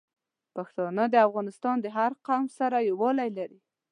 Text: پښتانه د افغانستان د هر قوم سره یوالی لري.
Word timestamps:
پښتانه 0.55 1.03
د 1.09 1.15
افغانستان 1.27 1.75
د 1.81 1.85
هر 1.97 2.11
قوم 2.27 2.43
سره 2.57 2.77
یوالی 2.89 3.29
لري. 3.37 3.59